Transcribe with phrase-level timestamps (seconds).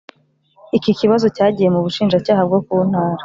[0.77, 3.19] iki kibazo cyagiye mu Bushinjacyaha bwo ku ntara